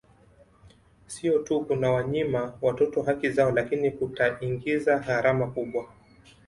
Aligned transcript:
Sio 1.07 1.39
tu 1.39 1.65
kunawanyima 1.65 2.57
watoto 2.61 3.01
haki 3.01 3.29
zao 3.29 3.51
lakini 3.51 3.91
kutaingiza 3.91 4.97
gharama 4.99 5.47
kubwa 5.47 5.89